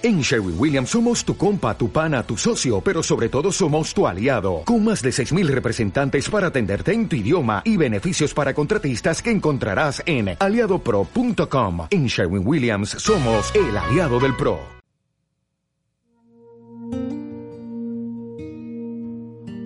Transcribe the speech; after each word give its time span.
En 0.00 0.20
Sherwin 0.20 0.54
Williams 0.56 0.90
somos 0.90 1.24
tu 1.24 1.36
compa, 1.36 1.76
tu 1.76 1.90
pana, 1.90 2.22
tu 2.22 2.36
socio, 2.36 2.80
pero 2.80 3.02
sobre 3.02 3.28
todo 3.28 3.50
somos 3.50 3.92
tu 3.92 4.06
aliado, 4.06 4.62
con 4.64 4.84
más 4.84 5.02
de 5.02 5.10
6.000 5.10 5.48
representantes 5.48 6.30
para 6.30 6.46
atenderte 6.46 6.92
en 6.92 7.08
tu 7.08 7.16
idioma 7.16 7.62
y 7.64 7.76
beneficios 7.76 8.32
para 8.32 8.54
contratistas 8.54 9.20
que 9.20 9.32
encontrarás 9.32 10.00
en 10.06 10.36
aliadopro.com. 10.38 11.88
En 11.90 12.06
Sherwin 12.06 12.46
Williams 12.46 12.90
somos 12.90 13.52
el 13.56 13.76
aliado 13.76 14.20
del 14.20 14.36
PRO. 14.36 14.60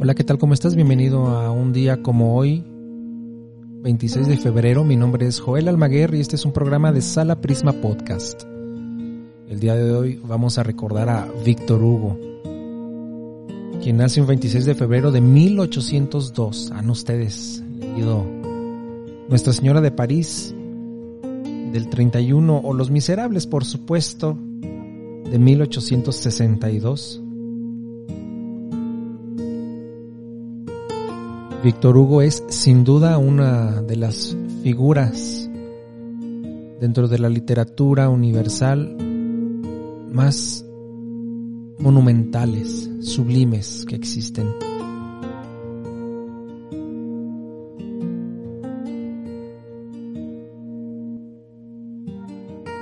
Hola, 0.00 0.14
¿qué 0.14 0.24
tal? 0.24 0.38
¿Cómo 0.38 0.54
estás? 0.54 0.74
Bienvenido 0.74 1.26
a 1.26 1.50
un 1.50 1.74
día 1.74 2.02
como 2.02 2.38
hoy, 2.38 2.64
26 3.82 4.28
de 4.28 4.38
febrero. 4.38 4.82
Mi 4.82 4.96
nombre 4.96 5.26
es 5.26 5.40
Joel 5.40 5.68
Almaguer 5.68 6.14
y 6.14 6.20
este 6.20 6.36
es 6.36 6.46
un 6.46 6.54
programa 6.54 6.90
de 6.90 7.02
Sala 7.02 7.42
Prisma 7.42 7.74
Podcast. 7.74 8.44
El 9.48 9.60
día 9.60 9.74
de 9.74 9.92
hoy 9.92 10.20
vamos 10.24 10.56
a 10.58 10.62
recordar 10.62 11.08
a 11.08 11.28
Víctor 11.44 11.82
Hugo, 11.82 12.18
quien 13.82 13.96
nace 13.98 14.20
un 14.20 14.26
26 14.26 14.64
de 14.64 14.74
febrero 14.74 15.10
de 15.10 15.20
1802. 15.20 16.70
Han 16.70 16.88
ustedes 16.90 17.62
leído 17.78 18.24
Nuestra 19.28 19.52
Señora 19.52 19.80
de 19.80 19.90
París 19.90 20.54
del 21.72 21.88
31 21.90 22.60
o 22.64 22.72
Los 22.72 22.90
Miserables, 22.90 23.46
por 23.46 23.64
supuesto, 23.64 24.38
de 25.30 25.38
1862. 25.38 27.22
Víctor 31.62 31.96
Hugo 31.96 32.22
es 32.22 32.42
sin 32.48 32.84
duda 32.84 33.18
una 33.18 33.82
de 33.82 33.96
las 33.96 34.36
figuras 34.62 35.48
dentro 36.80 37.06
de 37.06 37.18
la 37.18 37.28
literatura 37.28 38.08
universal 38.08 38.96
más 40.12 40.64
monumentales, 41.78 42.88
sublimes 43.00 43.84
que 43.88 43.96
existen. 43.96 44.48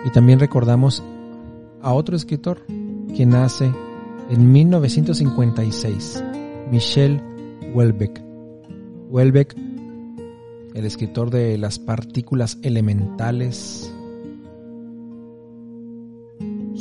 Y 0.04 0.10
también 0.10 0.40
recordamos 0.40 1.02
a 1.82 1.92
otro 1.92 2.16
escritor 2.16 2.64
que 3.16 3.26
nace 3.26 3.72
en 4.28 4.52
1956, 4.52 6.24
Michel 6.70 7.20
Houellebecq. 7.72 8.20
Houellebecq, 9.10 9.56
el 10.74 10.84
escritor 10.84 11.30
de 11.30 11.58
las 11.58 11.78
partículas 11.78 12.58
elementales, 12.62 13.92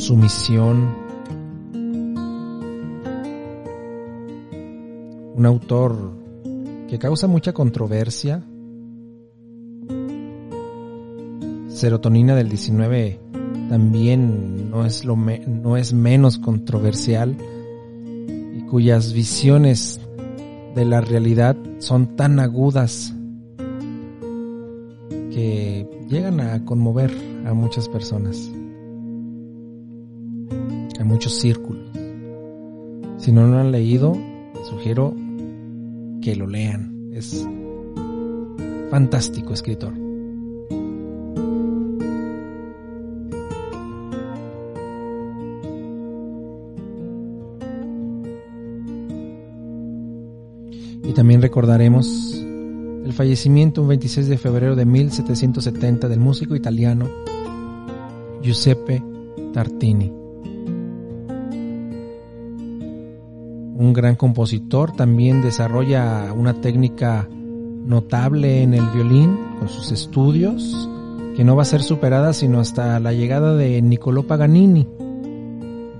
Sumisión. 0.10 0.90
Un 5.36 5.46
autor 5.46 6.14
que 6.88 6.98
causa 6.98 7.28
mucha 7.28 7.54
controversia. 7.54 8.44
Serotonina 11.68 12.36
del 12.36 12.50
19 12.50 13.20
también 13.70 14.72
no 14.72 14.84
es, 14.84 15.06
lo 15.06 15.16
no 15.16 15.78
es 15.78 15.94
menos 15.94 16.40
controversial 16.40 17.38
y 18.58 18.62
cuyas 18.64 19.14
visiones 19.14 20.02
de 20.74 20.86
la 20.86 21.02
realidad 21.02 21.56
son 21.78 22.16
tan 22.16 22.40
agudas 22.40 23.14
que 25.08 25.88
llegan 26.10 26.40
a 26.40 26.66
conmover 26.66 27.16
a 27.46 27.54
muchas 27.54 27.88
personas 27.88 28.52
muchos 31.10 31.34
círculos. 31.34 31.90
Si 33.18 33.32
no 33.32 33.48
lo 33.48 33.58
han 33.58 33.72
leído, 33.72 34.16
sugiero 34.70 35.16
que 36.22 36.36
lo 36.36 36.46
lean. 36.46 37.10
Es 37.12 37.46
fantástico 38.92 39.54
escritor. 39.54 39.94
Y 51.04 51.14
también 51.14 51.42
recordaremos 51.42 52.36
el 52.36 53.14
fallecimiento 53.14 53.82
un 53.82 53.88
26 53.88 54.28
de 54.28 54.38
febrero 54.38 54.76
de 54.76 54.86
1770 54.86 56.08
del 56.08 56.20
músico 56.20 56.56
italiano 56.56 57.10
Giuseppe 58.44 59.04
Tartini. 59.52 60.19
Un 63.80 63.94
gran 63.94 64.18
compositor, 64.18 64.92
también 64.92 65.42
desarrolla 65.42 66.34
una 66.34 66.54
técnica 66.54 67.30
notable 67.30 68.62
en 68.62 68.74
el 68.74 68.86
violín 68.90 69.40
con 69.58 69.70
sus 69.70 69.94
estudios, 69.94 70.90
que 71.38 71.46
no 71.46 71.56
va 71.56 71.62
a 71.62 71.66
ser 71.66 71.82
superada 71.82 72.34
sino 72.34 72.60
hasta 72.60 73.00
la 73.00 73.14
llegada 73.14 73.56
de 73.56 73.82
Niccolò 73.82 74.24
Paganini, 74.24 74.86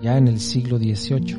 ya 0.02 0.18
en 0.18 0.28
el 0.28 0.42
siglo 0.42 0.78
XVIII. 0.78 1.38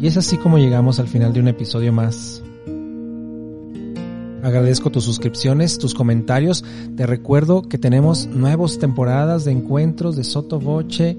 Y 0.00 0.06
es 0.08 0.16
así 0.16 0.38
como 0.38 0.58
llegamos 0.58 0.98
al 0.98 1.06
final 1.06 1.32
de 1.32 1.38
un 1.38 1.46
episodio 1.46 1.92
más 1.92 2.42
Agradezco 4.52 4.90
tus 4.90 5.04
suscripciones, 5.04 5.78
tus 5.78 5.94
comentarios. 5.94 6.62
Te 6.94 7.06
recuerdo 7.06 7.62
que 7.62 7.78
tenemos 7.78 8.26
nuevas 8.26 8.78
temporadas 8.78 9.46
de 9.46 9.52
encuentros 9.52 10.14
de 10.14 10.24
Soto 10.24 10.60
Voce 10.60 11.16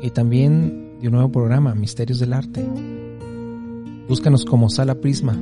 y 0.00 0.10
también 0.10 1.00
de 1.00 1.08
un 1.08 1.14
nuevo 1.14 1.32
programa, 1.32 1.74
Misterios 1.74 2.20
del 2.20 2.32
Arte. 2.32 2.64
Búscanos 4.08 4.44
como 4.44 4.70
Sala 4.70 5.00
Prisma. 5.00 5.36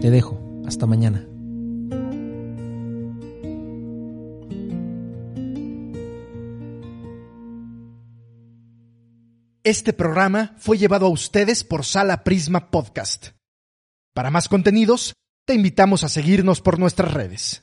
Te 0.00 0.10
dejo. 0.10 0.40
Hasta 0.66 0.86
mañana. 0.86 1.28
Este 9.64 9.92
programa 9.92 10.54
fue 10.56 10.78
llevado 10.78 11.04
a 11.04 11.10
ustedes 11.10 11.62
por 11.62 11.84
Sala 11.84 12.24
Prisma 12.24 12.70
Podcast. 12.70 13.32
Para 14.14 14.30
más 14.30 14.48
contenidos, 14.48 15.14
te 15.46 15.54
invitamos 15.54 16.04
a 16.04 16.08
seguirnos 16.08 16.60
por 16.60 16.78
nuestras 16.78 17.14
redes. 17.14 17.61